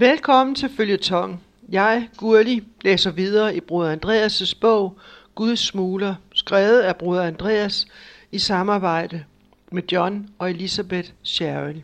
[0.00, 1.42] Velkommen til Følgetong.
[1.68, 4.98] Jeg, Gurli, læser videre i Broder Andreas' bog
[5.34, 7.86] Guds Smuler, skrevet af Broder Andreas
[8.32, 9.24] i samarbejde
[9.72, 11.74] med John og Elisabeth Sherry.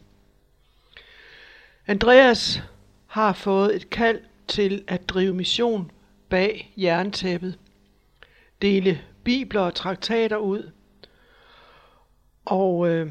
[1.86, 2.62] Andreas
[3.06, 5.90] har fået et kald til at drive mission
[6.28, 7.58] bag jerntæppet,
[8.62, 10.70] dele bibler og traktater ud,
[12.44, 13.10] og øh,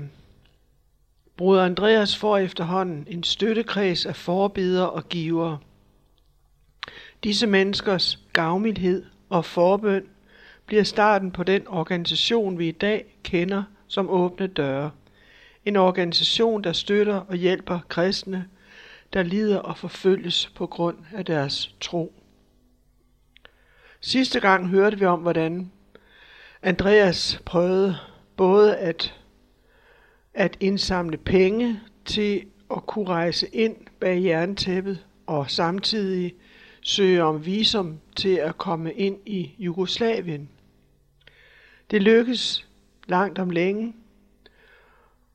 [1.38, 5.58] Broder Andreas får efterhånden en støttekreds af forbeder og givere.
[7.24, 10.06] Disse menneskers gavmildhed og forbøn
[10.66, 14.92] bliver starten på den organisation, vi i dag kender som Åbne Døre.
[15.66, 18.48] En organisation, der støtter og hjælper kristne,
[19.14, 22.14] der lider og forfølges på grund af deres tro.
[24.02, 25.72] Sidste gang hørte vi om, hvordan
[26.62, 27.98] Andreas prøvede
[28.38, 29.23] både at
[30.34, 36.34] at indsamle penge til at kunne rejse ind bag jerntæppet og samtidig
[36.82, 40.50] søge om visum til at komme ind i Jugoslavien.
[41.92, 42.68] Det lykkes
[43.08, 43.94] langt om længe,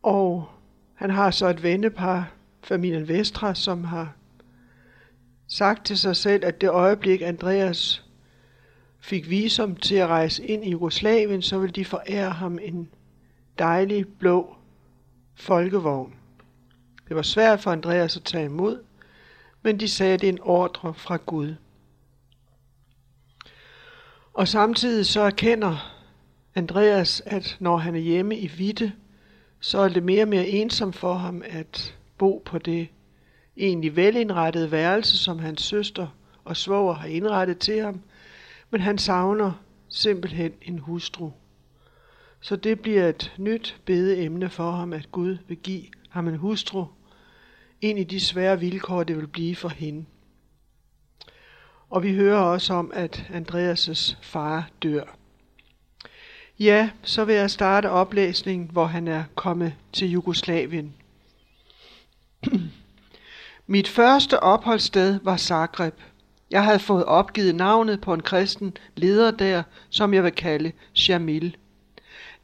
[0.03, 0.49] og
[0.95, 4.15] han har så et vennepar, familien Vestra, som har
[5.49, 8.05] sagt til sig selv, at det øjeblik Andreas
[9.01, 12.89] fik visum til at rejse ind i Jugoslavien, så vil de forære ham en
[13.59, 14.58] dejlig blå
[15.39, 16.15] folkevogn.
[17.09, 18.83] Det var svært for Andreas at tage imod,
[19.63, 21.55] men de sagde, at det er en ordre fra Gud.
[24.35, 25.95] Og samtidig så erkender
[26.55, 28.93] Andreas, at når han er hjemme i Vitte,
[29.61, 32.89] så er det mere og mere ensomt for ham at bo på det
[33.57, 36.07] egentlig velindrettede værelse, som hans søster
[36.45, 38.01] og svoger har indrettet til ham,
[38.71, 39.53] men han savner
[39.89, 41.31] simpelthen en hustru.
[42.41, 46.87] Så det bliver et nyt bedeemne for ham, at Gud vil give ham en hustru
[47.81, 50.05] ind i de svære vilkår, det vil blive for hende.
[51.91, 55.17] Og vi hører også om, at Andreas' far dør.
[56.59, 60.95] Ja, så vil jeg starte oplæsningen, hvor han er kommet til Jugoslavien.
[63.67, 65.95] Mit første opholdssted var Zagreb.
[66.51, 71.57] Jeg havde fået opgivet navnet på en kristen leder der, som jeg vil kalde Shamil.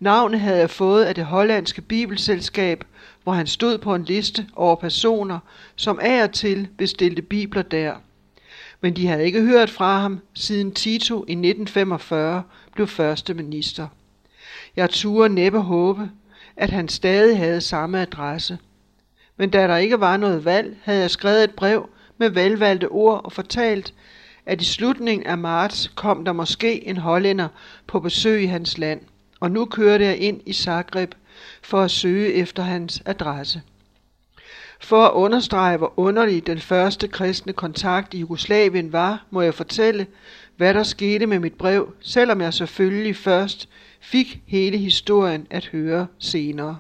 [0.01, 2.85] Navnet havde jeg fået af det hollandske bibelselskab,
[3.23, 5.39] hvor han stod på en liste over personer,
[5.77, 7.95] som af og til bestilte bibler der.
[8.81, 12.43] Men de havde ikke hørt fra ham, siden Tito i 1945
[12.75, 13.89] blev første minister.
[14.77, 16.11] Jeg turde næppe håbe,
[16.57, 18.59] at han stadig havde samme adresse.
[19.37, 21.89] Men da der ikke var noget valg, havde jeg skrevet et brev
[22.19, 23.95] med velvalgte ord og fortalt,
[24.47, 27.49] at i slutningen af marts kom der måske en hollænder
[27.87, 29.01] på besøg i hans land–
[29.41, 31.15] og nu kørte jeg ind i Zagreb
[31.63, 33.63] for at søge efter hans adresse.
[34.81, 40.07] For at understrege, hvor underlig den første kristne kontakt i Jugoslavien var, må jeg fortælle,
[40.57, 43.69] hvad der skete med mit brev, selvom jeg selvfølgelig først
[44.01, 46.79] fik hele historien at høre senere.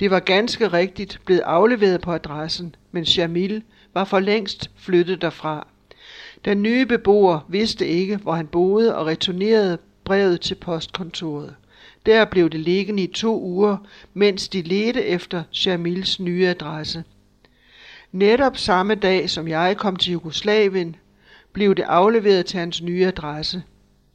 [0.00, 3.62] Det var ganske rigtigt blevet afleveret på adressen, men Jamil
[3.94, 5.66] var for længst flyttet derfra.
[6.44, 9.78] Den nye beboer vidste ikke, hvor han boede og returnerede
[10.10, 11.54] brevet til postkontoret.
[12.06, 13.76] Der blev det liggende i to uger,
[14.14, 17.04] mens de ledte efter Jamils nye adresse.
[18.12, 20.96] Netop samme dag, som jeg kom til Jugoslavien,
[21.52, 23.62] blev det afleveret til hans nye adresse.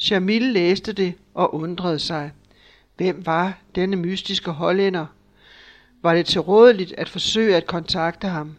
[0.10, 2.32] Jamil læste det og undrede sig.
[2.98, 5.06] Hvem var denne mystiske hollænder?
[6.02, 8.56] Var det tilrådeligt at forsøge at kontakte ham?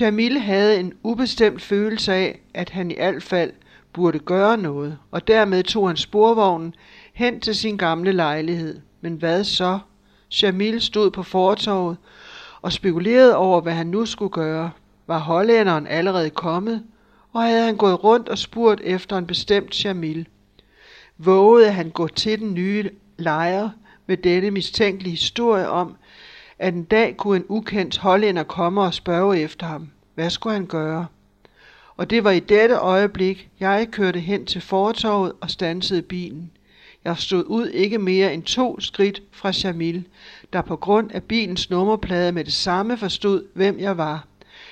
[0.00, 3.52] Jamil havde en ubestemt følelse af, at han i alt fald
[3.94, 6.74] burde gøre noget, og dermed tog han sporvognen
[7.12, 8.80] hen til sin gamle lejlighed.
[9.00, 9.78] Men hvad så?
[10.42, 11.96] Jamil stod på fortorvet
[12.62, 14.70] og spekulerede over, hvad han nu skulle gøre.
[15.06, 16.82] Var hollænderen allerede kommet,
[17.32, 20.28] og havde han gået rundt og spurgt efter en bestemt Jamil?
[21.18, 23.70] Vågede han gå til den nye lejr
[24.06, 25.96] med denne mistænkelige historie om,
[26.58, 29.88] at en dag kunne en ukendt hollænder komme og spørge efter ham.
[30.14, 31.06] Hvad skulle han gøre?
[31.96, 36.50] Og det var i dette øjeblik, jeg kørte hen til fortorvet og stansede bilen.
[37.04, 40.06] Jeg stod ud ikke mere end to skridt fra Jamil,
[40.52, 44.26] der på grund af bilens nummerplade med det samme forstod, hvem jeg var.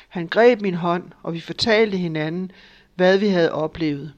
[0.08, 2.50] Han greb min hånd, og vi fortalte hinanden,
[2.94, 4.12] hvad vi havde oplevet.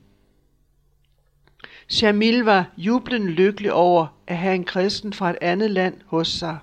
[2.03, 6.59] Jamil var jublende lykkelig over at have en kristen fra et andet land hos sig.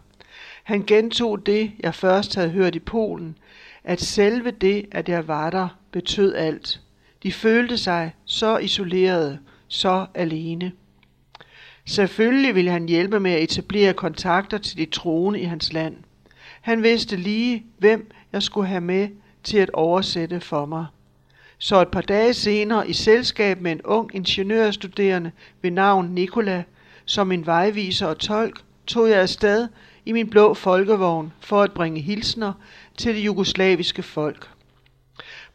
[0.64, 3.38] Han gentog det, jeg først havde hørt i Polen,
[3.84, 6.82] at selve det, at jeg var der, betød alt.
[7.24, 10.72] De følte sig så isolerede, så alene.
[11.86, 15.96] Selvfølgelig ville han hjælpe med at etablere kontakter til de troende i hans land.
[16.62, 19.10] Han vidste lige, hvem jeg skulle have med
[19.44, 20.86] til at oversætte for mig.
[21.58, 26.64] Så et par dage senere i selskab med en ung ingeniørstuderende ved navn Nikola,
[27.06, 29.68] som en vejviser og tolk, tog jeg afsted
[30.06, 32.54] i min blå folkevogn for at bringe hilsner
[32.98, 34.50] til det jugoslaviske folk.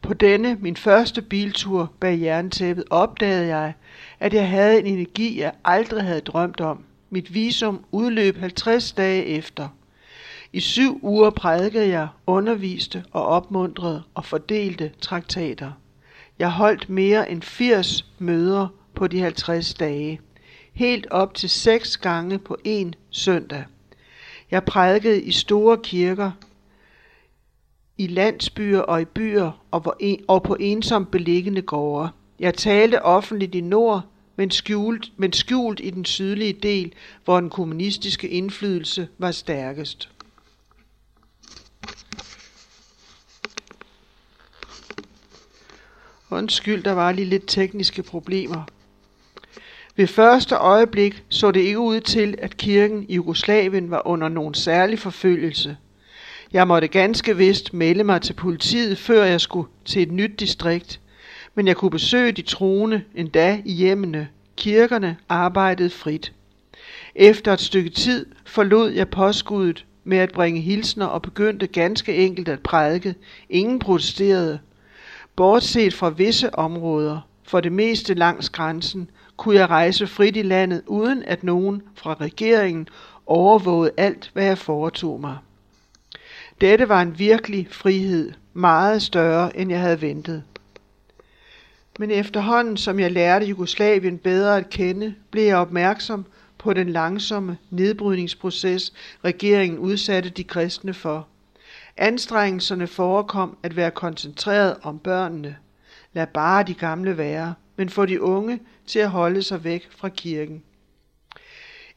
[0.01, 3.73] På denne, min første biltur bag jerntæppet, opdagede jeg,
[4.19, 6.83] at jeg havde en energi, jeg aldrig havde drømt om.
[7.09, 9.67] Mit visum udløb 50 dage efter.
[10.53, 15.71] I syv uger prædikede jeg, underviste og opmuntrede og fordelte traktater.
[16.39, 20.19] Jeg holdt mere end 80 møder på de 50 dage.
[20.73, 23.63] Helt op til seks gange på en søndag.
[24.51, 26.31] Jeg prædikede i store kirker,
[27.97, 29.65] i landsbyer og i byer
[30.27, 32.09] og på ensomt beliggende gårde.
[32.39, 34.01] Jeg talte offentligt i nord,
[34.35, 36.93] men skjult, men skjult i den sydlige del,
[37.25, 40.09] hvor den kommunistiske indflydelse var stærkest.
[46.29, 48.63] Undskyld, der var lige lidt tekniske problemer.
[49.95, 54.53] Ved første øjeblik så det ikke ud til, at kirken i Jugoslavien var under nogen
[54.53, 55.77] særlig forfølgelse.
[56.53, 60.99] Jeg måtte ganske vist melde mig til politiet, før jeg skulle til et nyt distrikt,
[61.55, 64.27] men jeg kunne besøge de troende endda i hjemmene.
[64.55, 66.33] Kirkerne arbejdede frit.
[67.15, 72.49] Efter et stykke tid forlod jeg påskuddet med at bringe hilsner og begyndte ganske enkelt
[72.49, 73.15] at prædike.
[73.49, 74.59] Ingen protesterede.
[75.35, 80.81] Bortset fra visse områder, for det meste langs grænsen, kunne jeg rejse frit i landet,
[80.85, 82.87] uden at nogen fra regeringen
[83.25, 85.37] overvågede alt, hvad jeg foretog mig.
[86.61, 90.43] Dette var en virkelig frihed, meget større, end jeg havde ventet.
[91.99, 96.25] Men efterhånden, som jeg lærte Jugoslavien bedre at kende, blev jeg opmærksom
[96.57, 98.93] på den langsomme nedbrydningsproces,
[99.23, 101.27] regeringen udsatte de kristne for.
[101.97, 105.55] Anstrengelserne forekom at være koncentreret om børnene.
[106.13, 110.09] Lad bare de gamle være, men få de unge til at holde sig væk fra
[110.09, 110.63] kirken.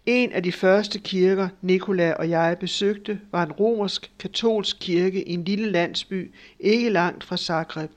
[0.06, 5.32] En af de første kirker, Nikola og jeg besøgte, var en romersk katolsk kirke i
[5.32, 6.30] en lille landsby,
[6.60, 7.90] ikke langt fra Zagreb.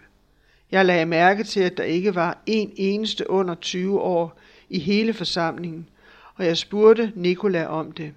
[0.72, 4.40] Jeg lagde mærke til, at der ikke var en eneste under 20 år
[4.70, 5.90] i hele forsamlingen,
[6.36, 8.14] og jeg spurgte Nikola om det.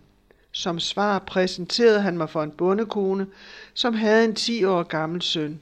[0.52, 3.26] Som svar præsenterede han mig for en bondekone,
[3.74, 5.60] som havde en 10 år gammel søn.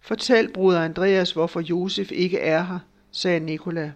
[0.00, 2.78] Fortæl, bruder Andreas, hvorfor Josef ikke er her,
[3.10, 3.92] sagde Nikola.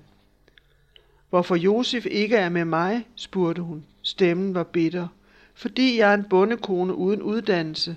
[1.33, 3.85] Hvorfor Josef ikke er med mig, spurgte hun.
[4.03, 5.09] Stemmen var bitter.
[5.55, 7.97] Fordi jeg er en bondekone uden uddannelse.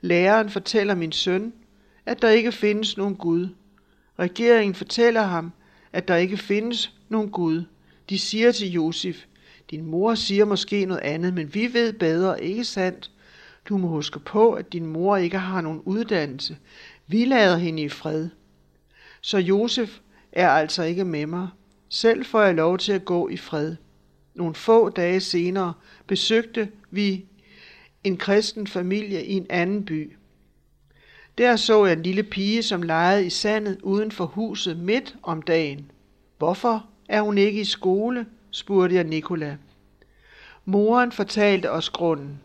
[0.00, 1.52] Læreren fortæller min søn,
[2.06, 3.48] at der ikke findes nogen Gud.
[4.18, 5.52] Regeringen fortæller ham,
[5.92, 7.64] at der ikke findes nogen Gud.
[8.08, 9.24] De siger til Josef,
[9.70, 13.10] din mor siger måske noget andet, men vi ved bedre, ikke sandt?
[13.68, 16.56] Du må huske på, at din mor ikke har nogen uddannelse.
[17.06, 18.28] Vi lader hende i fred.
[19.20, 19.98] Så Josef
[20.32, 21.48] er altså ikke med mig.
[21.94, 23.76] Selv får jeg lov til at gå i fred.
[24.34, 25.72] Nogle få dage senere
[26.06, 27.24] besøgte vi
[28.04, 30.16] en kristen familie i en anden by.
[31.38, 35.42] Der så jeg en lille pige, som legede i sandet uden for huset midt om
[35.42, 35.90] dagen.
[36.38, 38.26] Hvorfor er hun ikke i skole?
[38.50, 39.56] spurgte jeg Nikola.
[40.64, 42.40] Moren fortalte os grunden.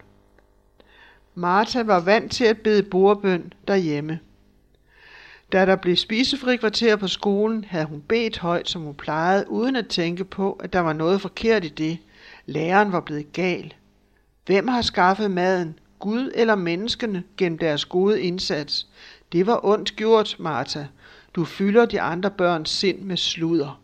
[1.36, 4.20] Martha var vant til at bede bordbøn derhjemme.
[5.52, 9.76] Da der blev spisefri kvarter på skolen, havde hun bedt højt, som hun plejede, uden
[9.76, 11.98] at tænke på, at der var noget forkert i det.
[12.46, 13.74] Læreren var blevet gal.
[14.46, 15.80] Hvem har skaffet maden?
[16.00, 18.88] Gud eller menneskene gennem deres gode indsats?
[19.32, 20.86] Det var ondt gjort, Martha.
[21.36, 23.82] Du fylder de andre børns sind med sludder.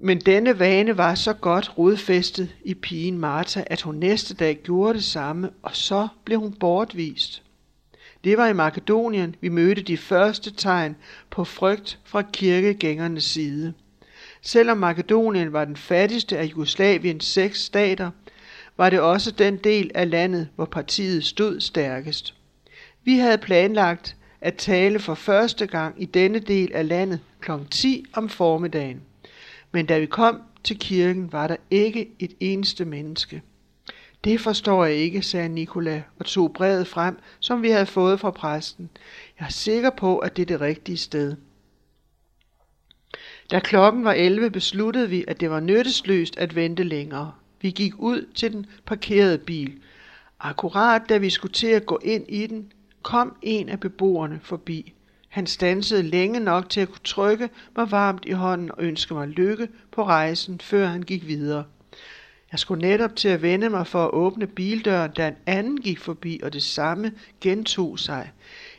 [0.00, 4.94] Men denne vane var så godt rodfæstet i pigen Martha, at hun næste dag gjorde
[4.94, 7.42] det samme, og så blev hun bortvist.
[8.24, 10.96] Det var i Makedonien, vi mødte de første tegn
[11.30, 13.72] på frygt fra kirkegængernes side.
[14.42, 18.10] Selvom Makedonien var den fattigste af Jugoslaviens seks stater,
[18.76, 22.34] var det også den del af landet, hvor partiet stod stærkest.
[23.04, 27.50] Vi havde planlagt at tale for første gang i denne del af landet kl.
[27.70, 29.00] 10 om formiddagen.
[29.72, 33.42] Men da vi kom til kirken, var der ikke et eneste menneske.
[34.24, 38.30] Det forstår jeg ikke, sagde Nikola og tog brevet frem, som vi havde fået fra
[38.30, 38.90] præsten.
[39.40, 41.36] Jeg er sikker på, at det er det rigtige sted.
[43.50, 47.32] Da klokken var 11, besluttede vi, at det var nyttesløst at vente længere.
[47.60, 49.78] Vi gik ud til den parkerede bil.
[50.40, 52.72] Akkurat da vi skulle til at gå ind i den,
[53.02, 54.92] kom en af beboerne forbi.
[55.28, 59.28] Han stansede længe nok til at kunne trykke mig varmt i hånden og ønske mig
[59.28, 61.64] lykke på rejsen, før han gik videre.
[62.52, 65.98] Jeg skulle netop til at vende mig for at åbne bildøren, da en anden gik
[65.98, 68.30] forbi, og det samme gentog sig.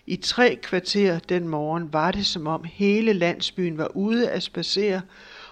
[0.07, 5.01] I tre kvarter den morgen var det, som om hele landsbyen var ude at spacere,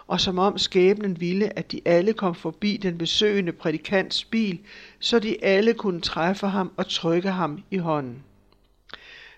[0.07, 4.59] og som om skæbnen ville, at de alle kom forbi den besøgende prædikants bil,
[4.99, 8.23] så de alle kunne træffe ham og trykke ham i hånden.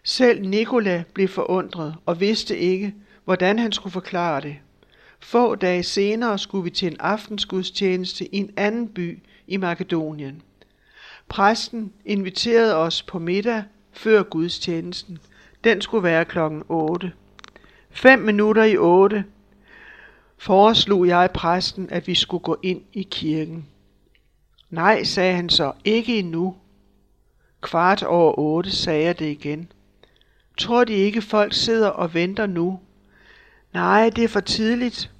[0.03, 2.93] Selv Nikola blev forundret og vidste ikke,
[3.25, 4.55] hvordan han skulle forklare det.
[5.19, 10.41] Få dage senere skulle vi til en aftensgudstjeneste i en anden by i Makedonien.
[11.29, 15.19] Præsten inviterede os på middag før gudstjenesten.
[15.63, 17.11] Den skulle være klokken 8.
[17.89, 19.23] Fem minutter i 8
[20.37, 23.65] foreslog jeg præsten, at vi skulle gå ind i kirken.
[24.69, 26.55] Nej, sagde han så, ikke endnu.
[27.61, 29.71] Kvart over otte sagde jeg det igen.
[30.57, 32.79] Tror de ikke, folk sidder og venter nu?
[33.73, 35.11] Nej, det er for tidligt.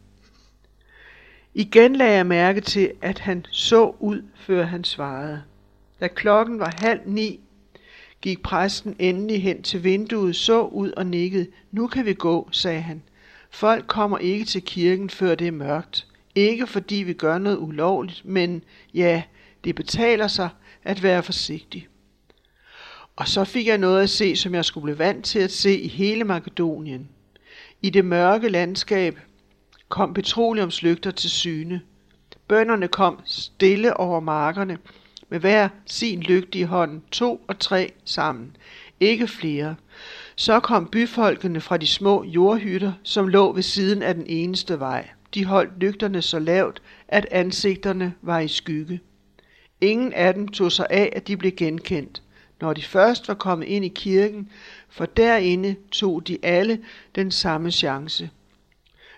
[1.53, 5.43] Igen lagde jeg mærke til, at han så ud, før han svarede.
[5.99, 7.39] Da klokken var halv ni,
[8.21, 11.47] gik præsten endelig hen til vinduet, så ud og nikkede.
[11.71, 13.03] Nu kan vi gå, sagde han.
[13.51, 16.07] Folk kommer ikke til kirken, før det er mørkt.
[16.35, 18.63] Ikke fordi vi gør noget ulovligt, men
[18.93, 19.23] ja,
[19.63, 20.49] det betaler sig
[20.83, 21.87] at være forsigtig.
[23.15, 25.79] Og så fik jeg noget at se, som jeg skulle blive vant til at se
[25.79, 27.09] i hele Makedonien.
[27.81, 29.19] I det mørke landskab
[29.89, 31.81] kom petroleumslygter til syne.
[32.47, 34.77] Bønderne kom stille over markerne
[35.29, 38.57] med hver sin lygte i hånden, to og tre sammen,
[38.99, 39.75] ikke flere.
[40.35, 45.09] Så kom byfolkene fra de små jordhytter, som lå ved siden af den eneste vej.
[45.33, 48.99] De holdt lygterne så lavt, at ansigterne var i skygge.
[49.81, 52.21] Ingen af dem tog sig af, at de blev genkendt,
[52.61, 54.49] når de først var kommet ind i kirken,
[54.89, 56.79] for derinde tog de alle
[57.15, 58.29] den samme chance.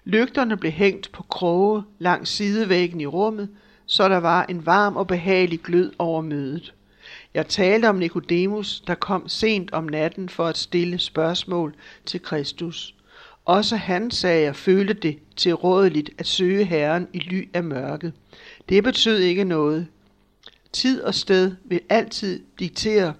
[0.03, 3.49] Lygterne blev hængt på kroge langs sidevæggen i rummet,
[3.85, 6.73] så der var en varm og behagelig glød over mødet.
[7.33, 11.75] Jeg talte om Nikodemus, der kom sent om natten for at stille spørgsmål
[12.05, 12.95] til Kristus.
[13.45, 18.13] Også han sagde, jeg følte det til rådeligt at søge Herren i ly af mørket.
[18.69, 19.87] Det betød ikke noget.
[20.73, 23.13] Tid og sted vil altid diktere,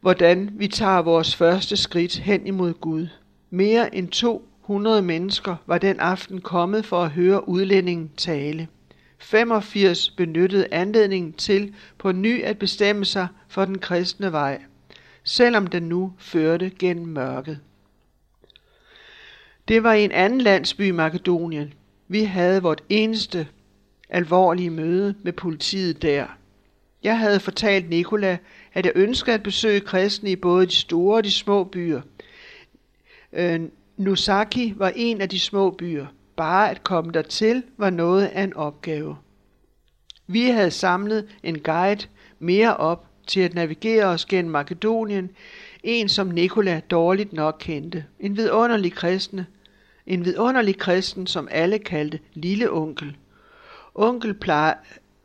[0.00, 3.06] hvordan vi tager vores første skridt hen imod Gud.
[3.50, 8.68] Mere end 200 mennesker var den aften kommet for at høre udlændingen tale.
[9.18, 14.62] 85 benyttede anledningen til på ny at bestemme sig for den kristne vej,
[15.24, 17.60] selvom den nu førte gennem mørket.
[19.68, 21.74] Det var i en anden landsby i Makedonien.
[22.08, 23.46] Vi havde vort eneste
[24.08, 26.37] alvorlige møde med politiet der.
[27.02, 28.38] Jeg havde fortalt Nikola,
[28.74, 32.00] at jeg ønskede at besøge kristne i både de store og de små byer.
[33.32, 33.60] Øh,
[33.96, 36.06] Nusaki var en af de små byer.
[36.36, 39.16] Bare at komme dertil var noget af en opgave.
[40.26, 42.06] Vi havde samlet en guide
[42.38, 45.30] mere op til at navigere os gennem Makedonien,
[45.82, 48.04] en som Nikola dårligt nok kendte.
[48.20, 49.46] En vidunderlig kristne,
[50.06, 53.16] en vidunderlig kristen, som alle kaldte lille onkel.
[53.94, 54.78] Onkel, plejede,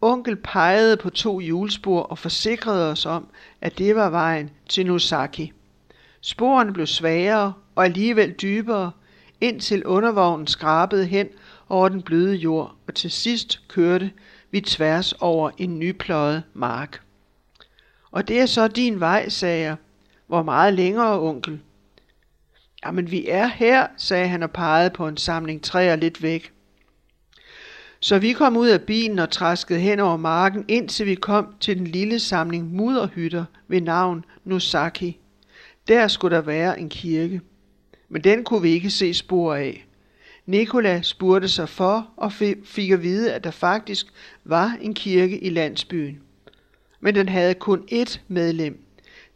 [0.03, 3.27] onkel pegede på to hjulspor og forsikrede os om,
[3.61, 5.51] at det var vejen til Nosaki.
[6.21, 8.91] Sporene blev svagere og alligevel dybere,
[9.41, 11.27] indtil undervognen skrabede hen
[11.69, 14.11] over den bløde jord, og til sidst kørte
[14.51, 17.01] vi tværs over en nypløjet mark.
[18.11, 19.75] Og det er så din vej, sagde jeg.
[20.27, 21.59] Hvor meget længere, onkel?
[22.85, 26.53] Jamen, vi er her, sagde han og pegede på en samling træer lidt væk.
[28.03, 31.77] Så vi kom ud af bilen og traskede hen over marken, indtil vi kom til
[31.77, 35.19] den lille samling mudderhytter ved navn Nusaki.
[35.87, 37.41] Der skulle der være en kirke
[38.09, 39.85] men den kunne vi ikke se spor af.
[40.45, 42.31] Nikola spurgte sig for og
[42.63, 44.05] fik at vide, at der faktisk
[44.43, 46.19] var en kirke i landsbyen.
[46.99, 48.85] Men den havde kun ét medlem.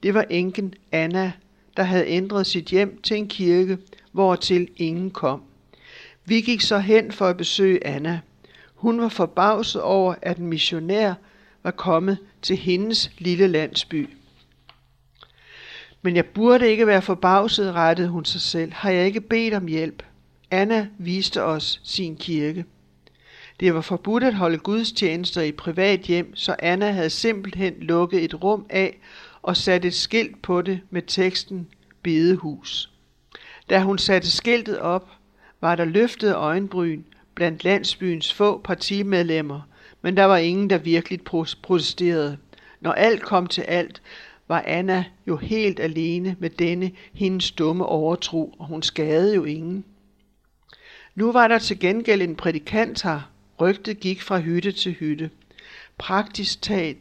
[0.04, 1.32] Det var enken Anna,
[1.78, 3.78] der havde ændret sit hjem til en kirke,
[4.12, 5.42] hvortil ingen kom.
[6.26, 8.20] Vi gik så hen for at besøge Anna.
[8.78, 11.14] Hun var forbavset over, at en missionær
[11.64, 14.10] var kommet til hendes lille landsby.
[16.02, 18.74] Men jeg burde ikke være forbavset, rettede hun sig selv.
[18.74, 20.04] Har jeg ikke bedt om hjælp?
[20.52, 22.66] Anna viste os sin kirke.
[23.60, 28.44] Det var forbudt at holde gudstjenester i privat hjem, så Anna havde simpelthen lukket et
[28.44, 29.00] rum af
[29.42, 31.68] og sat et skilt på det med teksten
[32.04, 32.92] Bedehus.
[33.70, 35.10] Da hun satte skiltet op,
[35.62, 37.04] var der løftet øjenbryn
[37.38, 39.62] blandt landsbyens få partimedlemmer,
[40.02, 41.22] men der var ingen, der virkelig
[41.64, 42.38] protesterede.
[42.82, 44.02] Når alt kom til alt,
[44.48, 49.86] var Anna jo helt alene med denne hendes dumme overtro, og hun skadede jo ingen.
[51.16, 55.30] Nu var der til gengæld en prædikant her, Rygtet gik fra hytte til hytte.
[55.98, 56.98] Praktisk talt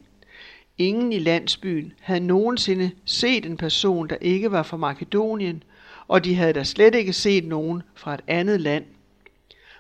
[0.78, 5.62] ingen i landsbyen havde nogensinde set en person, der ikke var fra Makedonien,
[6.09, 8.85] og de havde da slet ikke set nogen fra et andet land.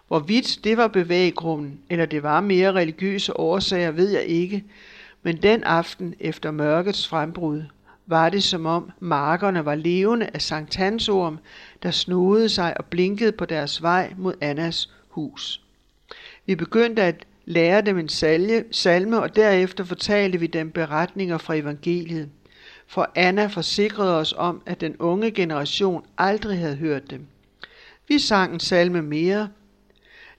[0.08, 4.64] Hvorvidt det var bevæggrunden, eller det var mere religiøse årsager, ved jeg ikke,
[5.22, 7.62] men den aften efter mørkets frembrud
[8.06, 11.38] var det som om markerne var levende af Sankt Hansorm,
[11.82, 15.62] der snodede sig og blinkede på deres vej mod Annas hus.
[16.46, 18.08] Vi begyndte at lære dem en
[18.70, 22.28] salme, og derefter fortalte vi dem beretninger fra evangeliet.
[22.86, 27.26] For Anna forsikrede os om, at den unge generation aldrig havde hørt dem.
[28.08, 29.48] Vi sang en salme mere,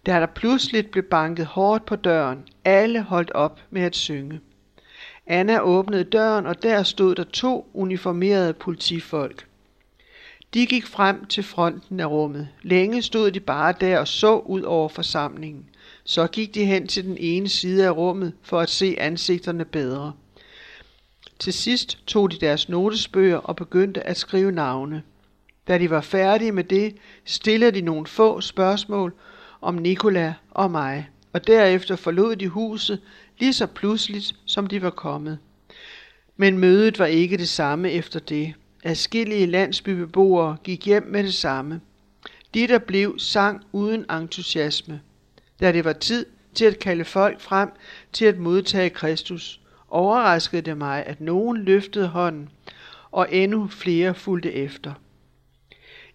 [0.08, 2.44] da der pludselig blev banket hårdt på døren.
[2.66, 4.40] Alle holdt op med at synge.
[5.28, 9.48] Anna åbnede døren, og der stod der to uniformerede politifolk.
[10.54, 12.48] De gik frem til fronten af rummet.
[12.62, 15.70] Længe stod de bare der og så ud over forsamlingen.
[16.04, 20.14] Så gik de hen til den ene side af rummet for at se ansigterne bedre.
[21.40, 25.04] Til sidst tog de deres notesbøger og begyndte at skrive navne.
[25.68, 26.96] Da de var færdige med det,
[27.26, 29.14] stillede de nogle få spørgsmål
[29.62, 33.02] om Nikola og mig, og derefter forlod de huset
[33.40, 35.40] lige så pludseligt, som de var kommet.
[36.38, 38.54] Men mødet var ikke det samme efter det.
[38.84, 41.82] Adskillige landsbybeboere gik hjem med det samme.
[42.54, 45.02] De, der blev, sang uden entusiasme.
[45.60, 47.70] Da det var tid til at kalde folk frem
[48.14, 52.50] til at modtage Kristus, overraskede det mig, at nogen løftede hånden,
[53.12, 54.94] og endnu flere fulgte efter.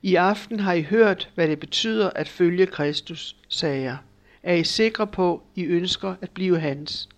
[0.05, 3.97] I aften har I hørt, hvad det betyder at følge Kristus, sagde jeg.
[4.43, 7.09] Er I sikre på, I ønsker at blive hans?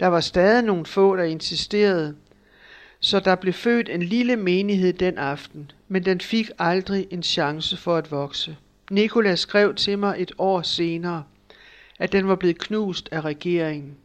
[0.00, 2.16] Der var stadig nogle få, der insisterede,
[3.00, 7.76] så der blev født en lille menighed den aften, men den fik aldrig en chance
[7.76, 8.56] for at vokse.
[8.90, 11.24] Nikolas skrev til mig et år senere,
[11.98, 13.96] at den var blevet knust af regeringen.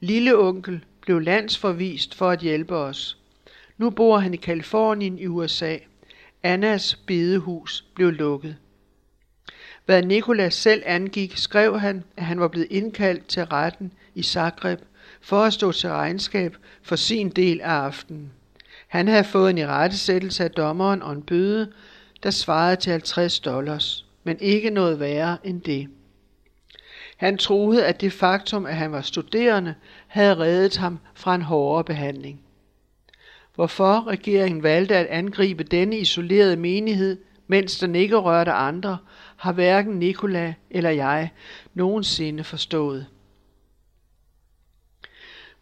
[0.00, 3.18] Lille onkel blev landsforvist for at hjælpe os.
[3.78, 5.76] Nu bor han i Kalifornien i USA.
[6.42, 8.56] Annas bedehus blev lukket.
[9.86, 14.80] Hvad Nikolas selv angik, skrev han, at han var blevet indkaldt til retten i Zagreb
[15.20, 18.32] for at stå til regnskab for sin del af aftenen.
[18.88, 21.72] Han havde fået en irettesættelse af dommeren og en bøde,
[22.22, 25.88] der svarede til 50 dollars, men ikke noget værre end det.
[27.16, 29.74] Han troede, at det faktum, at han var studerende,
[30.06, 32.40] havde reddet ham fra en hårdere behandling.
[33.54, 38.98] Hvorfor regeringen valgte at angribe denne isolerede menighed, mens den ikke rørte andre,
[39.36, 41.30] har hverken Nikola eller jeg
[41.74, 43.06] nogensinde forstået.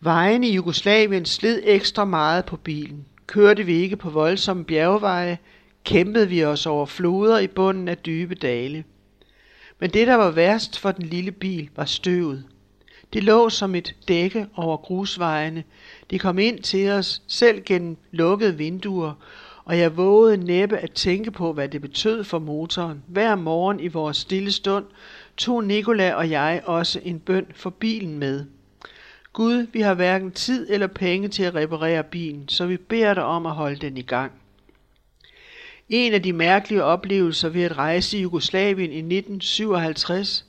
[0.00, 3.06] Vejen i Jugoslavien slid ekstra meget på bilen.
[3.26, 5.38] Kørte vi ikke på voldsomme bjergveje,
[5.84, 8.84] kæmpede vi os over floder i bunden af dybe dale.
[9.78, 12.44] Men det, der var værst for den lille bil, var støvet.
[13.12, 15.64] Det lå som et dække over grusvejene.
[16.10, 19.12] De kom ind til os, selv gennem lukkede vinduer,
[19.64, 23.02] og jeg vågede næppe at tænke på, hvad det betød for motoren.
[23.06, 24.84] Hver morgen i vores stille stund
[25.36, 28.44] tog Nikola og jeg også en bøn for bilen med.
[29.32, 33.24] Gud, vi har hverken tid eller penge til at reparere bilen, så vi beder dig
[33.24, 34.32] om at holde den i gang.
[35.88, 40.46] En af de mærkelige oplevelser ved at rejse i Jugoslavien i 1957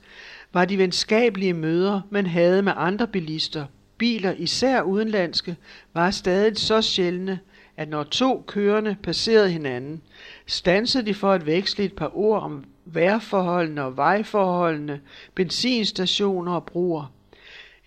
[0.53, 3.65] var de venskabelige møder, man havde med andre bilister.
[4.01, 5.55] Biler, især udenlandske,
[5.93, 7.39] var stadig så sjældne,
[7.77, 10.01] at når to kørende passerede hinanden,
[10.47, 15.01] stansede de for at veksle et par ord om vejrforholdene og vejforholdene,
[15.35, 17.11] benzinstationer og broer.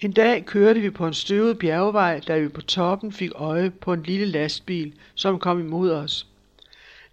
[0.00, 3.92] En dag kørte vi på en støvet bjergvej, da vi på toppen fik øje på
[3.92, 6.26] en lille lastbil, som kom imod os.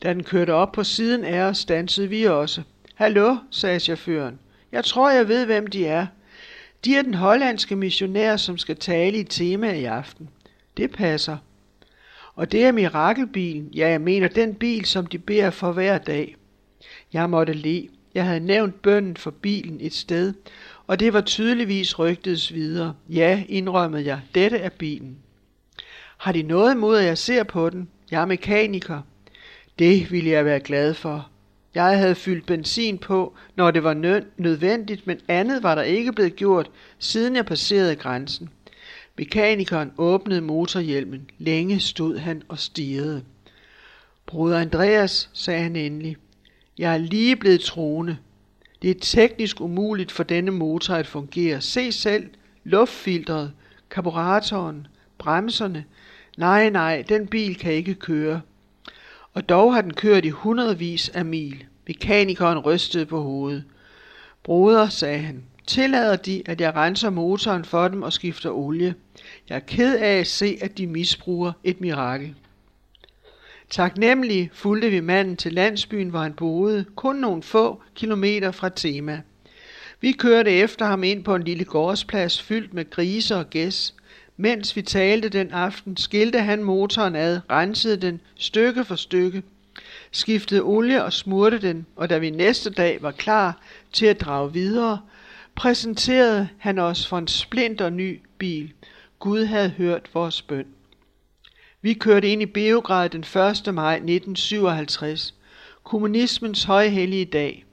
[0.03, 2.61] Da den kørte op på siden af os, stansede vi også.
[2.95, 4.39] Hallo, sagde chaufføren.
[4.71, 6.07] Jeg tror, jeg ved, hvem de er.
[6.86, 10.30] De er den hollandske missionær, som skal tale i tema i aften.
[10.78, 11.38] Det passer.
[12.36, 13.70] Og det er mirakelbilen.
[13.74, 16.36] Ja, jeg mener den bil, som de beder for hver dag.
[17.13, 17.88] Jeg måtte le.
[18.13, 20.34] Jeg havde nævnt bønden for bilen et sted,
[20.88, 22.96] og det var tydeligvis rygtedes videre.
[23.10, 25.17] Ja, indrømmede jeg, dette er bilen.
[26.17, 27.89] Har de noget imod, at jeg ser på den?
[28.12, 29.02] Jeg er mekaniker.
[29.80, 31.30] Det ville jeg være glad for.
[31.75, 33.93] Jeg havde fyldt benzin på, når det var
[34.38, 38.49] nødvendigt, men andet var der ikke blevet gjort, siden jeg passerede grænsen.
[39.17, 41.29] Mekanikeren åbnede motorhjelmen.
[41.38, 43.23] Længe stod han og stirrede.
[44.25, 46.17] Bruder Andreas, sagde han endelig,
[46.77, 48.17] jeg er lige blevet troende.
[48.81, 51.62] Det er teknisk umuligt for denne motor at fungere.
[51.62, 52.29] Se selv,
[52.63, 53.53] luftfiltret,
[53.89, 55.86] karburatoren, bremserne.
[56.38, 58.41] Nej, nej, den bil kan ikke køre.
[59.34, 61.65] Og dog har den kørt i hundredvis af mil.
[61.88, 63.63] Mekanikeren rystede på hovedet.
[64.44, 68.96] Broder, sagde han, tillader de, at jeg renser motoren for dem og skifter olie.
[69.50, 72.36] Jeg er ked af at se, at de misbruger et mirakel.
[73.70, 79.22] Taknemmelig fulgte vi manden til landsbyen, hvor han boede, kun nogle få kilometer fra Tema.
[80.02, 83.96] Vi kørte efter ham ind på en lille gårdsplads fyldt med grise og gæs.
[84.38, 89.44] Mens vi talte den aften, skilte han motoren ad, rensede den stykke for stykke,
[90.12, 93.62] skiftede olie og smurte den, og da vi næste dag var klar
[93.94, 95.00] til at drage videre,
[95.56, 98.74] præsenterede han os for en splinter ny bil.
[99.20, 100.65] Gud havde hørt vores bøn.
[101.82, 103.74] Vi kørte ind i Beograd den 1.
[103.74, 105.36] maj 1957,
[105.84, 107.65] kommunismens højhellige dag.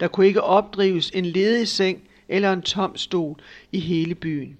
[0.00, 3.40] Der kunne ikke opdrives en ledig seng eller en tom stol
[3.72, 4.58] i hele byen.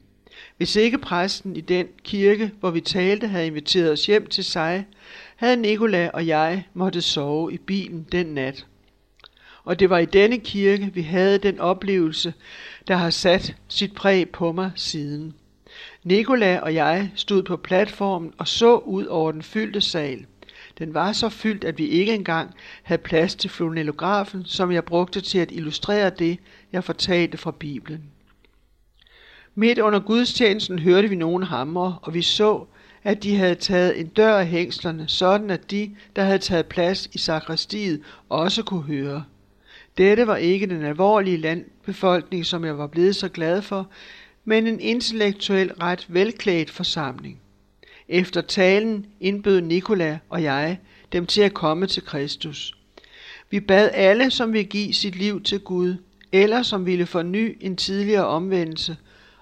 [0.57, 4.87] Hvis ikke præsten i den kirke, hvor vi talte, havde inviteret os hjem til sig,
[5.37, 8.67] havde Nikola og jeg måtte sove i bilen den nat.
[9.65, 12.35] Og det var i denne kirke, vi havde den oplevelse,
[12.89, 15.35] der har sat sit præg på mig siden.
[16.05, 20.27] Nikola og jeg stod på platformen og så ud over den fyldte sal.
[20.79, 25.21] Den var så fyldt, at vi ikke engang havde plads til flonellografen, som jeg brugte
[25.21, 26.39] til at illustrere det,
[26.73, 28.03] jeg fortalte fra Bibelen.
[29.59, 32.65] Midt under gudstjenesten hørte vi nogen hamre, og vi så,
[33.05, 37.09] at de havde taget en dør af hængslerne, sådan at de, der havde taget plads
[37.13, 39.25] i sakristiet, også kunne høre.
[39.99, 43.89] Dette var ikke den alvorlige landbefolkning, som jeg var blevet så glad for,
[44.45, 47.41] men en intellektuel ret velklædt forsamling.
[48.09, 50.79] Efter talen indbød Nikola og jeg
[51.13, 52.79] dem til at komme til Kristus.
[53.51, 55.95] Vi bad alle, som ville give sit liv til Gud,
[56.33, 58.97] eller som ville forny en tidligere omvendelse,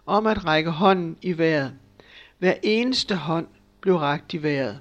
[0.07, 1.73] om at række hånden i vejret.
[2.39, 3.47] Hver eneste hånd
[3.81, 4.79] blev rakt i vejret.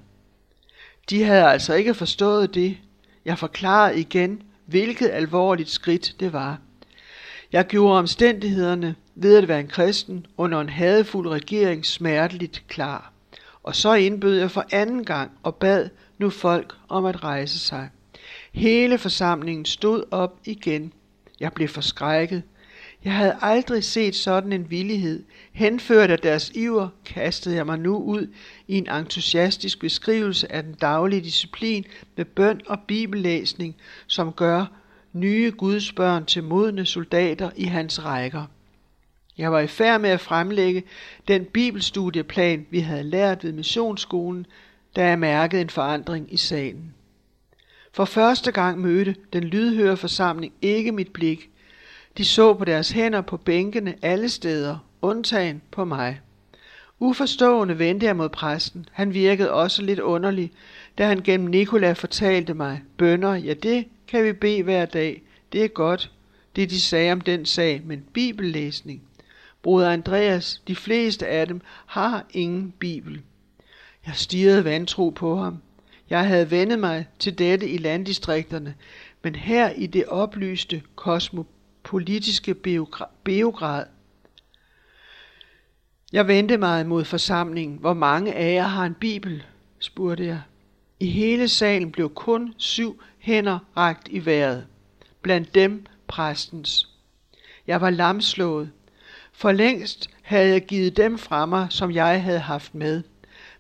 [1.10, 2.78] De havde altså ikke forstået det.
[3.26, 6.60] Jeg forklarede igen, hvilket alvorligt skridt det var.
[7.52, 13.14] Jeg gjorde omstændighederne ved at være en kristen under en hadefuld regering smerteligt klar.
[13.64, 17.90] Og så indbød jeg for anden gang og bad nu folk om at rejse sig.
[18.54, 20.94] Hele forsamlingen stod op igen.
[21.40, 22.44] Jeg blev forskrækket.
[23.06, 25.24] Jeg havde aldrig set sådan en villighed.
[25.52, 28.28] Henført af deres iver, kastede jeg mig nu ud
[28.68, 31.86] i en entusiastisk beskrivelse af den daglige disciplin
[32.16, 33.76] med bøn og bibellæsning,
[34.08, 34.66] som gør
[35.14, 38.46] nye Guds børn til modne soldater i hans rækker.
[39.38, 40.84] Jeg var i færd med at fremlægge
[41.28, 44.46] den bibelstudieplan, vi havde lært ved missionsskolen,
[44.96, 46.94] da jeg mærkede en forandring i salen.
[47.94, 51.50] For første gang mødte den lydhøre forsamling ikke mit blik.
[52.18, 56.22] De så på deres hænder på bænkene alle steder, undtagen på mig.
[57.00, 58.86] Uforstående vendte jeg mod præsten.
[58.92, 60.52] Han virkede også lidt underlig,
[60.98, 65.22] da han gennem Nikola fortalte mig, bønder, ja det kan vi bede hver dag,
[65.54, 66.12] det er godt,
[66.56, 69.02] det de sagde om den sag, men bibellæsning.
[69.62, 73.22] Broder Andreas, de fleste af dem har ingen bibel.
[74.06, 75.58] Jeg stirrede vantro på ham.
[76.10, 78.76] Jeg havde vendet mig til dette i landdistrikterne,
[79.24, 81.44] men her i det oplyste kosmo
[81.84, 82.54] politiske
[83.24, 83.86] Beograd.
[86.14, 87.78] Jeg vendte mig mod forsamlingen.
[87.78, 89.44] Hvor mange af jer har en bibel?
[89.80, 90.42] spurgte jeg.
[91.00, 94.68] I hele salen blev kun syv hænder rakt i vejret.
[95.22, 96.90] Blandt dem præstens.
[97.68, 98.72] Jeg var lamslået.
[99.34, 103.04] For længst havde jeg givet dem fra mig, som jeg havde haft med.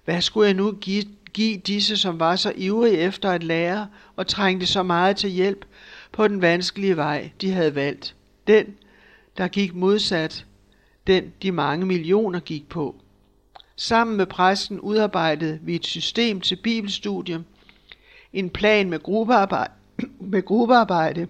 [0.06, 4.28] Hvad skulle jeg nu give, give disse, som var så ivrige efter at lære og
[4.28, 5.66] trængte så meget til hjælp
[6.14, 8.16] på den vanskelige vej, de havde valgt?
[8.48, 8.76] Den,
[9.38, 10.46] der gik modsat
[11.08, 12.96] den, de mange millioner gik på.
[13.76, 17.46] Sammen med præsten udarbejdede vi et system til bibelstudium,
[18.34, 19.74] en plan med gruppearbejde,
[20.34, 21.28] med gruppearbejde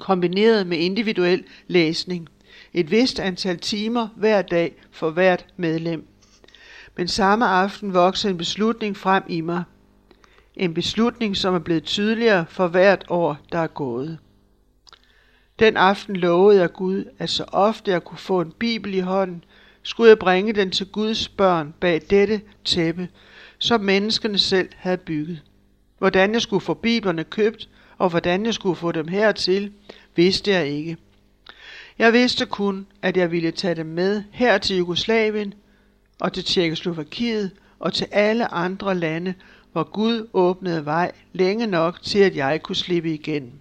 [0.00, 2.28] kombineret med individuel læsning.
[2.72, 6.06] Et vist antal timer hver dag for hvert medlem.
[6.96, 9.62] Men samme aften voksede en beslutning frem i mig.
[10.60, 14.18] En beslutning, som er blevet tydeligere for hvert år, der er gået.
[15.58, 19.44] Den aften lovede jeg Gud, at så ofte jeg kunne få en bibel i hånden,
[19.82, 23.08] skulle jeg bringe den til Guds børn bag dette tæppe,
[23.58, 25.42] som menneskene selv havde bygget.
[25.98, 27.68] Hvordan jeg skulle få biblerne købt,
[27.98, 29.72] og hvordan jeg skulle få dem hertil,
[30.16, 30.96] vidste jeg ikke.
[31.98, 35.54] Jeg vidste kun, at jeg ville tage dem med her til Jugoslavien
[36.20, 39.34] og til Tjekkoslovakiet og til alle andre lande,
[39.72, 43.52] hvor Gud åbnede vej længe nok til, at jeg kunne slippe igen.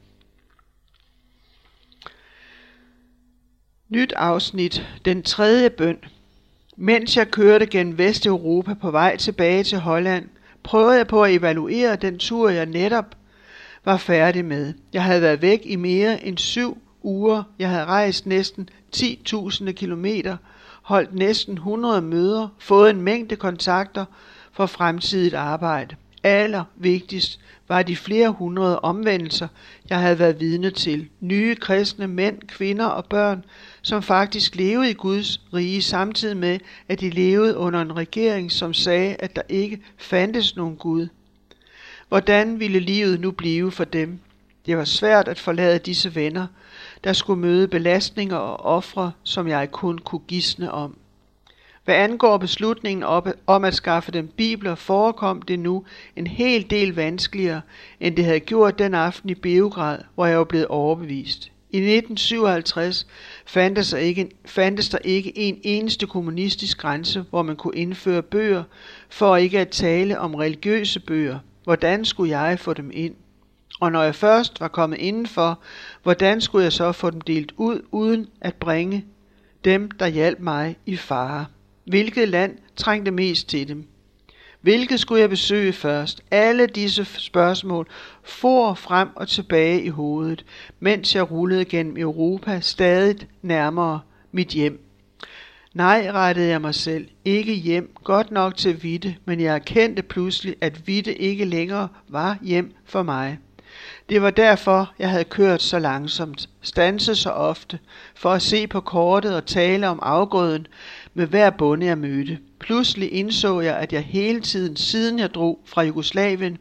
[3.89, 4.88] Nyt afsnit.
[5.06, 5.98] Den tredje bøn.
[6.78, 10.30] Mens jeg kørte gennem Vesteuropa på vej tilbage til Holland,
[10.63, 13.15] prøvede jeg på at evaluere den tur, jeg netop
[13.86, 14.74] var færdig med.
[14.93, 17.43] Jeg havde været væk i mere end syv uger.
[17.60, 20.38] Jeg havde rejst næsten 10.000 kilometer,
[20.82, 24.06] holdt næsten 100 møder, fået en mængde kontakter
[24.60, 25.95] for fremtidigt arbejde.
[26.24, 29.48] Aller vigtigst var de flere hundrede omvendelser,
[29.89, 31.08] jeg havde været vidne til.
[31.19, 33.45] Nye kristne mænd, kvinder og børn,
[33.82, 38.74] som faktisk levede i Guds rige, samtidig med, at de levede under en regering, som
[38.74, 41.08] sagde, at der ikke fandtes nogen Gud.
[42.10, 44.19] Hvordan ville livet nu blive for dem?
[44.65, 46.48] Det var svært at forlade disse venner,
[47.04, 50.98] der skulle møde belastninger og ofre, som jeg kun kunne gisne om.
[51.89, 53.04] Hvad angår beslutningen
[53.47, 55.84] om at skaffe dem bibler, forekom det nu
[56.15, 57.62] en hel del vanskeligere,
[57.99, 61.52] end det havde gjort den aften i Beograd, hvor jeg var blevet overbevist.
[61.69, 63.08] I 1957
[63.45, 68.63] fandtes der, ikke, fandtes der ikke en eneste kommunistisk grænse, hvor man kunne indføre bøger,
[69.10, 71.39] for ikke at tale om religiøse bøger.
[71.63, 73.15] Hvordan skulle jeg få dem ind?
[73.80, 75.60] Og når jeg først var kommet indenfor,
[76.04, 79.06] hvordan skulle jeg så få dem delt ud, uden at bringe
[79.65, 81.45] dem, der hjalp mig, i fare?
[81.89, 83.88] Hvilket land trængte mest til dem?
[84.62, 86.21] Hvilket skulle jeg besøge først?
[86.32, 87.88] Alle disse spørgsmål
[88.23, 90.45] for frem og tilbage i hovedet,
[90.80, 93.99] mens jeg rullede gennem Europa stadig nærmere
[94.32, 94.86] mit hjem.
[95.73, 100.56] Nej, rettede jeg mig selv, ikke hjem, godt nok til Vitte, men jeg erkendte pludselig,
[100.62, 103.38] at Vitte ikke længere var hjem for mig.
[104.10, 107.80] Det var derfor, jeg havde kørt så langsomt, stanset så ofte,
[108.15, 110.67] for at se på kortet og tale om afgrøden
[111.19, 112.38] med hver bonde jeg mødte.
[112.60, 116.58] Pludselig indså jeg, at jeg hele tiden, siden jeg drog fra Jugoslavien,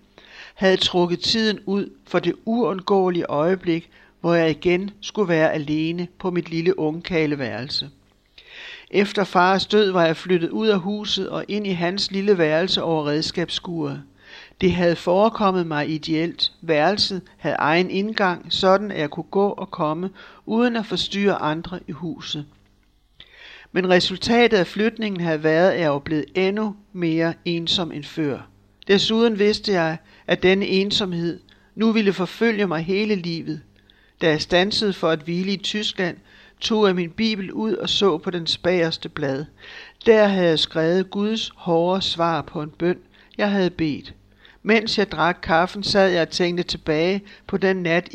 [0.55, 3.91] havde trukket tiden ud for det uundgåelige øjeblik,
[4.21, 7.91] hvor jeg igen skulle være alene på mit lille ungkaleværelse.
[8.91, 12.83] Efter fars død var jeg flyttet ud af huset og ind i hans lille værelse
[12.83, 14.03] over redskabsskuret.
[14.61, 16.53] Det havde forekommet mig ideelt.
[16.61, 20.11] Værelset havde egen indgang, sådan at jeg kunne gå og komme,
[20.47, 22.47] uden at forstyrre andre i huset.
[23.73, 28.49] Men resultatet af flytningen havde været, at jeg var blevet endnu mere ensom end før.
[28.89, 31.41] Desuden vidste jeg, at denne ensomhed
[31.75, 33.61] nu ville forfølge mig hele livet.
[34.21, 36.17] Da jeg stansede for at hvile i Tyskland,
[36.61, 39.45] tog jeg min bibel ud og så på den bagerste blad.
[40.07, 42.99] Der havde jeg skrevet Guds hårde svar på en bøn,
[43.39, 44.15] jeg havde bedt.
[44.63, 48.09] Mens jeg drak kaffen, sad jeg og tænkte tilbage på den nat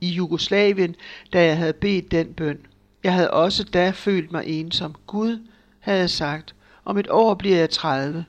[0.00, 0.96] i Jugoslavien,
[1.32, 2.58] da jeg havde bedt den bøn.
[3.04, 4.94] Jeg havde også da følt mig ensom.
[5.06, 5.46] Gud
[5.80, 8.24] havde sagt, om et år bliver jeg 30.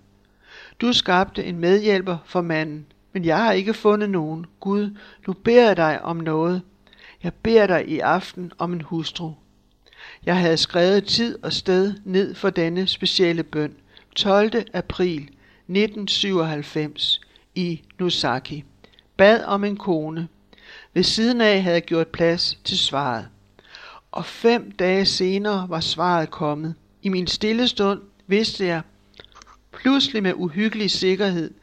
[0.82, 4.46] Du skabte en medhjælper for manden, men jeg har ikke fundet nogen.
[4.60, 6.62] Gud, nu beder jeg dig om noget.
[7.24, 9.32] Jeg beder dig i aften om en hustru.
[10.26, 13.76] Jeg havde skrevet tid og sted ned for denne specielle bøn.
[14.16, 14.52] 12.
[14.74, 17.22] april 1997
[17.56, 18.64] i Nusaki.
[19.18, 20.28] Bad om en kone.
[20.94, 23.28] Ved siden af havde jeg gjort plads til svaret.
[24.16, 26.76] Og fem dage senere var svaret kommet.
[27.02, 28.82] I min stille stund vidste jeg
[29.74, 31.54] pludselig med uhyggelig sikkerhed,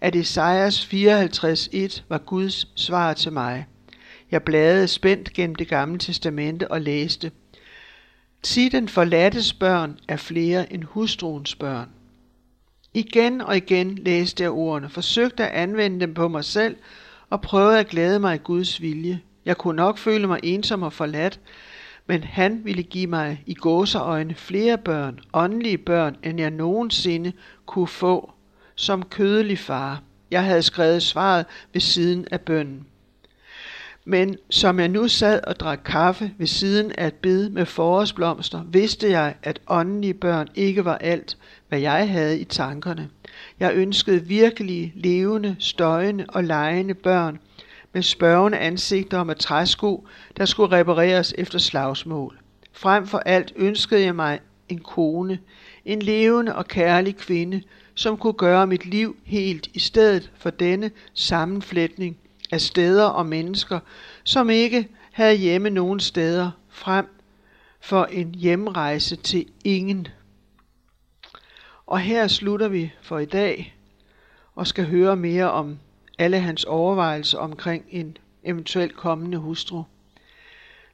[0.00, 3.66] at Esajas 54.1 var Guds svar til mig.
[4.30, 7.32] Jeg bladede spændt gennem det gamle testamente og læste.
[8.42, 11.88] Sig den forladtes børn er flere end hustruens børn.
[12.94, 16.76] Igen og igen læste jeg ordene, forsøgte at anvende dem på mig selv
[17.30, 19.20] og prøvede at glæde mig i Guds vilje.
[19.44, 21.40] Jeg kunne nok føle mig ensom og forladt,
[22.06, 27.32] men han ville give mig i gåseøjne flere børn, åndelige børn, end jeg nogensinde
[27.66, 28.32] kunne få
[28.74, 30.02] som kødelig far.
[30.30, 32.86] Jeg havde skrevet svaret ved siden af bønnen.
[34.04, 38.62] Men som jeg nu sad og drak kaffe ved siden af et bed med forårsblomster,
[38.64, 41.38] vidste jeg, at åndelige børn ikke var alt,
[41.68, 43.08] hvad jeg havde i tankerne.
[43.60, 47.38] Jeg ønskede virkelig levende, støjende og lejende børn
[47.92, 52.38] med spørgende ansigter og med træsko, der skulle repareres efter slagsmål.
[52.72, 55.38] Frem for alt ønskede jeg mig en kone,
[55.84, 57.62] en levende og kærlig kvinde,
[57.94, 62.16] som kunne gøre mit liv helt i stedet for denne sammenflætning
[62.50, 63.80] af steder og mennesker,
[64.24, 67.06] som ikke havde hjemme nogen steder frem
[67.80, 70.08] for en hjemrejse til ingen.
[71.86, 73.76] Og her slutter vi for i dag
[74.54, 75.78] og skal høre mere om
[76.18, 79.82] alle hans overvejelser omkring en eventuelt kommende hustru.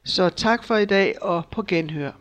[0.03, 2.11] Så tak for i dag og på genhør.